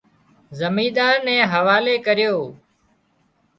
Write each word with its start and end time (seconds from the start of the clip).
زميندار 0.59 1.15
نين 1.25 1.43
حوالي 1.53 1.95
ڪريو 2.05 2.35